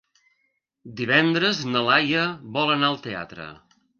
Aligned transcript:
Divendres 1.01 1.59
na 1.75 1.85
Laia 1.89 2.25
vol 2.57 2.75
anar 2.77 2.91
al 2.95 3.01
teatre. 3.07 3.49